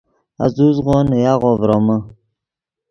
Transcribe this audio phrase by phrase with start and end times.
[0.43, 1.97] آزوزغو نے یاغو ڤرومے